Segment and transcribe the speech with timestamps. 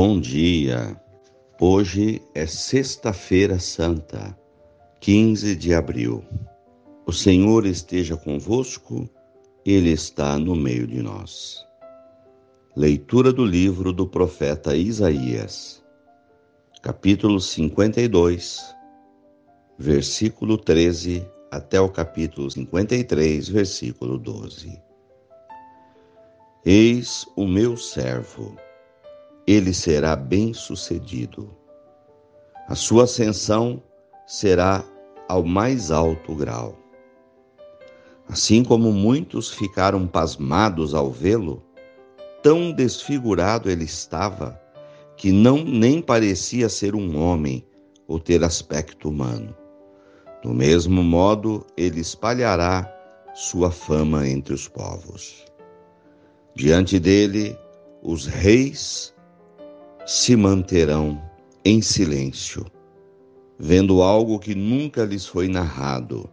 [0.00, 0.96] Bom dia.
[1.60, 4.38] Hoje é Sexta-feira Santa,
[5.00, 6.24] 15 de abril.
[7.04, 9.10] O Senhor esteja convosco,
[9.66, 11.66] Ele está no meio de nós.
[12.76, 15.82] Leitura do livro do profeta Isaías,
[16.80, 18.72] capítulo 52,
[19.76, 24.80] versículo 13 até o capítulo 53, versículo 12.
[26.64, 28.56] Eis o meu servo
[29.48, 31.48] ele será bem-sucedido.
[32.68, 33.82] A sua ascensão
[34.26, 34.84] será
[35.26, 36.78] ao mais alto grau.
[38.28, 41.64] Assim como muitos ficaram pasmados ao vê-lo,
[42.42, 44.60] tão desfigurado ele estava
[45.16, 47.66] que não nem parecia ser um homem
[48.06, 49.56] ou ter aspecto humano.
[50.42, 52.86] Do mesmo modo, ele espalhará
[53.32, 55.42] sua fama entre os povos.
[56.54, 57.58] Diante dele,
[58.02, 59.16] os reis
[60.08, 61.20] se manterão
[61.62, 62.64] em silêncio,
[63.58, 66.30] vendo algo que nunca lhes foi narrado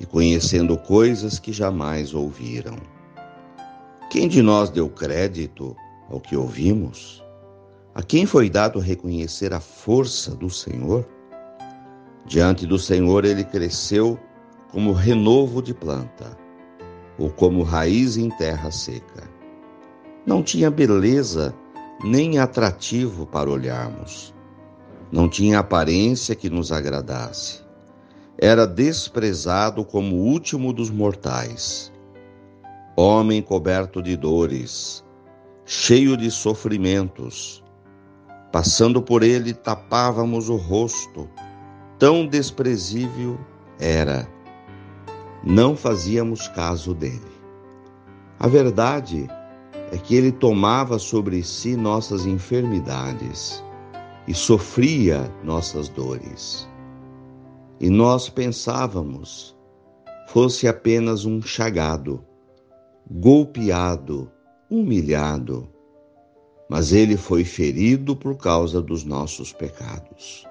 [0.00, 2.78] e conhecendo coisas que jamais ouviram.
[4.08, 5.76] Quem de nós deu crédito
[6.08, 7.22] ao que ouvimos?
[7.94, 11.06] A quem foi dado reconhecer a força do Senhor?
[12.24, 14.18] Diante do Senhor ele cresceu
[14.72, 16.38] como renovo de planta,
[17.18, 19.28] ou como raiz em terra seca.
[20.24, 21.54] Não tinha beleza
[22.02, 24.34] nem atrativo para olharmos.
[25.12, 27.60] Não tinha aparência que nos agradasse.
[28.38, 31.92] Era desprezado como o último dos mortais.
[32.96, 35.04] Homem coberto de dores,
[35.66, 37.62] cheio de sofrimentos.
[38.50, 41.28] Passando por ele, tapávamos o rosto.
[41.98, 43.38] Tão desprezível
[43.78, 44.26] era.
[45.44, 47.20] Não fazíamos caso dele.
[48.38, 49.39] A verdade é
[49.90, 53.62] é que ele tomava sobre si nossas enfermidades
[54.28, 56.68] e sofria nossas dores.
[57.80, 59.56] E nós pensávamos
[60.28, 62.24] fosse apenas um chagado,
[63.10, 64.30] golpeado,
[64.70, 65.68] humilhado,
[66.68, 70.46] mas ele foi ferido por causa dos nossos pecados,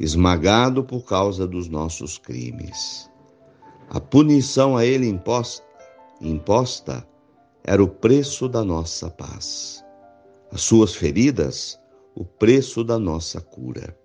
[0.00, 3.10] esmagado por causa dos nossos crimes.
[3.90, 5.62] A punição a ele imposta,
[6.18, 7.06] imposta
[7.66, 9.82] era o preço da nossa paz.
[10.52, 11.80] As suas feridas,
[12.14, 13.98] o preço da nossa cura.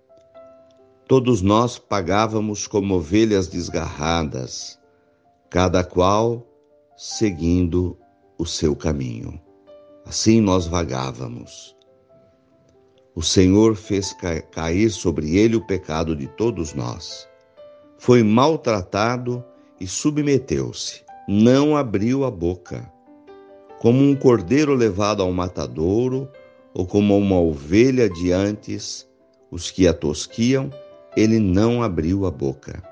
[1.06, 4.80] Todos nós pagávamos como ovelhas desgarradas,
[5.50, 6.46] cada qual
[6.96, 7.98] seguindo
[8.38, 9.38] o seu caminho.
[10.06, 11.76] Assim nós vagávamos.
[13.14, 14.16] O Senhor fez
[14.50, 17.28] cair sobre ele o pecado de todos nós.
[17.98, 19.44] Foi maltratado
[19.78, 22.90] e submeteu-se, não abriu a boca
[23.80, 26.28] como um cordeiro levado ao matadouro,
[26.74, 28.76] ou como uma ovelha diante
[29.50, 30.70] os que a tosquiam,
[31.16, 32.82] ele não abriu a boca.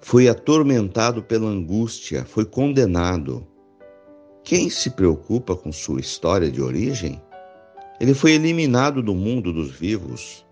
[0.00, 3.46] Foi atormentado pela angústia, foi condenado.
[4.42, 7.20] Quem se preocupa com sua história de origem?
[8.00, 10.42] Ele foi eliminado do mundo dos vivos.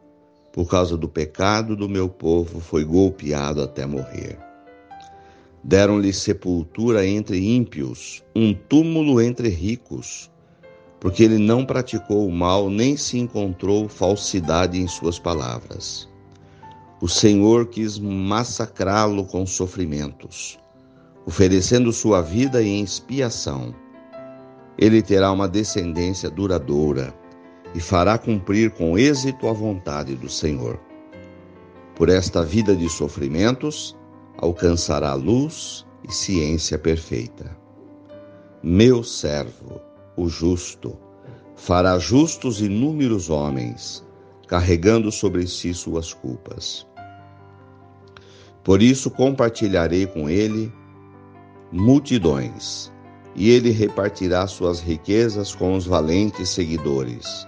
[0.52, 4.38] Por causa do pecado do meu povo, foi golpeado até morrer.
[5.64, 10.30] Deram-lhe sepultura entre ímpios, um túmulo entre ricos,
[11.00, 16.06] porque ele não praticou o mal nem se encontrou falsidade em suas palavras.
[17.00, 20.58] O Senhor quis massacrá-lo com sofrimentos,
[21.24, 23.74] oferecendo sua vida em expiação.
[24.76, 27.14] Ele terá uma descendência duradoura
[27.74, 30.78] e fará cumprir com êxito a vontade do Senhor.
[31.94, 33.96] Por esta vida de sofrimentos,
[34.44, 37.56] alcançará luz e ciência perfeita.
[38.62, 39.80] Meu servo,
[40.18, 40.98] o justo,
[41.56, 44.04] fará justos inúmeros homens,
[44.46, 46.86] carregando sobre si suas culpas.
[48.62, 50.70] Por isso compartilharei com ele
[51.72, 52.92] multidões,
[53.34, 57.46] e ele repartirá suas riquezas com os valentes seguidores,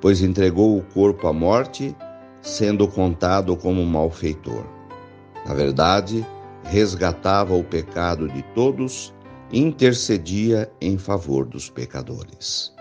[0.00, 1.94] pois entregou o corpo à morte,
[2.40, 4.79] sendo contado como malfeitor.
[5.46, 6.26] Na verdade,
[6.64, 9.12] resgatava o pecado de todos
[9.50, 12.72] e intercedia em favor dos pecadores.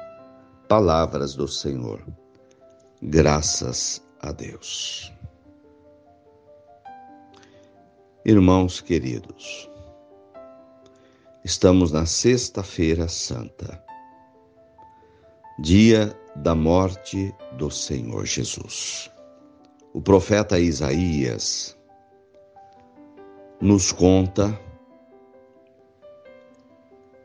[0.67, 2.05] Palavras do Senhor.
[3.01, 5.11] Graças a Deus.
[8.25, 9.69] Irmãos queridos,
[11.43, 13.81] estamos na Sexta-feira Santa,
[15.57, 19.09] dia da morte do Senhor Jesus.
[19.93, 21.78] O profeta Isaías
[23.61, 24.57] nos conta,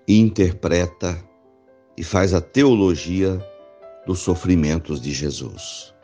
[0.06, 1.16] interpreta
[1.96, 3.40] e faz a teologia
[4.06, 5.94] dos sofrimentos de Jesus.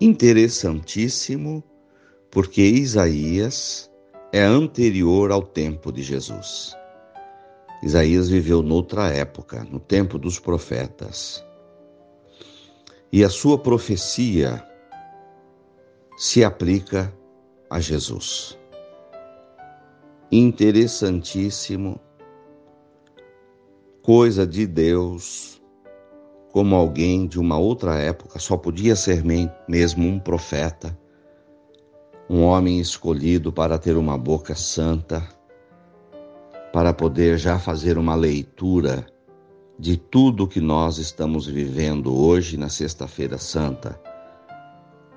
[0.00, 1.62] Interessantíssimo,
[2.30, 3.90] porque Isaías
[4.32, 6.74] é anterior ao tempo de Jesus.
[7.82, 11.44] Isaías viveu noutra época, no tempo dos profetas.
[13.12, 14.66] E a sua profecia
[16.16, 17.14] se aplica
[17.70, 18.58] a Jesus.
[20.32, 22.00] Interessantíssimo,
[24.02, 25.62] coisa de Deus,
[26.50, 29.22] como alguém de uma outra época, só podia ser
[29.68, 30.98] mesmo um profeta,
[32.28, 35.22] um homem escolhido para ter uma boca santa,
[36.72, 39.06] para poder já fazer uma leitura
[39.78, 44.00] de tudo que nós estamos vivendo hoje na Sexta-feira Santa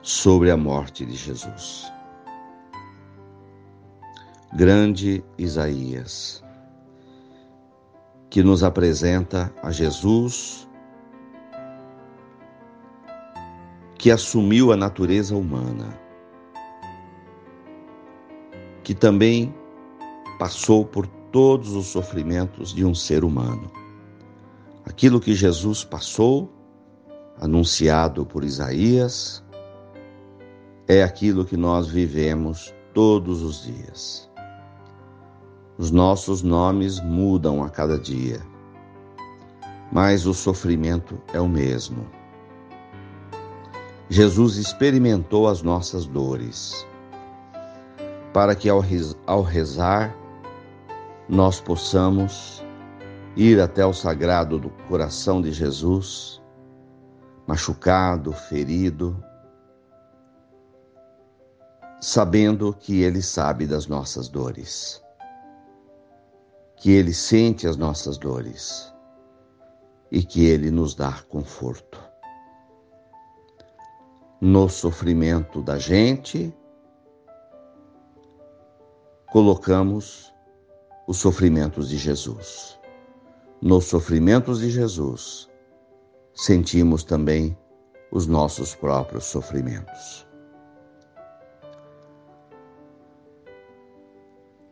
[0.02, 1.97] sobre a morte de Jesus.
[4.54, 6.44] Grande Isaías,
[8.30, 10.68] que nos apresenta a Jesus
[13.98, 16.00] que assumiu a natureza humana,
[18.84, 19.54] que também
[20.40, 23.70] passou por todos os sofrimentos de um ser humano.
[24.86, 26.50] Aquilo que Jesus passou,
[27.38, 29.44] anunciado por Isaías,
[30.88, 34.27] é aquilo que nós vivemos todos os dias.
[35.78, 38.42] Os nossos nomes mudam a cada dia,
[39.92, 42.08] mas o sofrimento é o mesmo.
[44.10, 46.88] Jesus experimentou as nossas dores,
[48.34, 50.16] para que ao rezar
[51.30, 52.64] nós possamos
[53.36, 56.42] ir até o sagrado do coração de Jesus,
[57.46, 59.24] machucado, ferido,
[62.02, 65.04] sabendo que Ele sabe das nossas dores,
[66.78, 68.94] que Ele sente as nossas dores
[70.12, 72.00] e que Ele nos dá conforto.
[74.40, 76.56] No sofrimento da gente,
[79.32, 80.32] colocamos
[81.08, 82.80] os sofrimentos de Jesus.
[83.60, 85.50] Nos sofrimentos de Jesus,
[86.36, 87.58] sentimos também
[88.12, 90.27] os nossos próprios sofrimentos.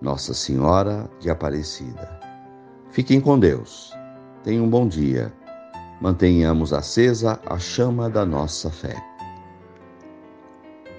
[0.00, 2.18] Nossa Senhora de Aparecida.
[2.90, 3.92] Fiquem com Deus.
[4.42, 5.30] Tenham um bom dia.
[6.00, 8.96] Mantenhamos acesa a chama da nossa fé.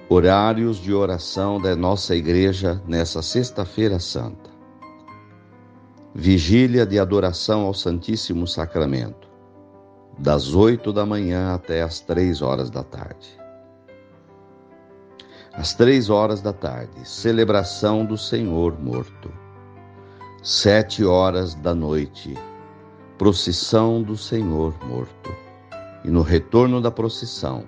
[0.08, 4.50] Horários de oração da nossa igreja nessa Sexta-feira Santa.
[6.14, 9.28] Vigília de adoração ao Santíssimo Sacramento,
[10.16, 13.41] das oito da manhã até as três horas da tarde.
[15.54, 19.30] Às três horas da tarde, celebração do Senhor morto.
[20.42, 22.34] Sete horas da noite,
[23.18, 25.30] procissão do Senhor morto.
[26.04, 27.64] E no retorno da procissão,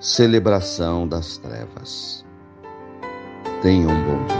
[0.00, 2.24] celebração das trevas.
[3.62, 4.35] Tenha um bom dia.